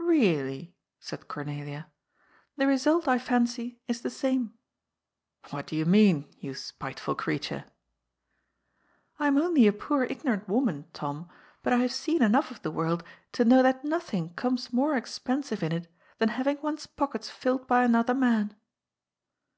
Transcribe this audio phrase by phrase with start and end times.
[0.00, 0.72] ^' Beally?"
[1.06, 1.88] said Cornelia.
[1.90, 1.90] ^
[2.56, 4.54] The result, I fancy, is the same."
[5.44, 7.66] ^^ What do you mean, you spiteful creature?"^^
[9.18, 11.28] I am only a poor ignorant woman, Tom,
[11.62, 15.62] but I have seen enough of the world to know that nothing comes more expensive
[15.62, 18.56] in it than having one's pockets filled by another man."